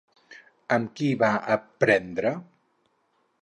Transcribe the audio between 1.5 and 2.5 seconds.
aprendre?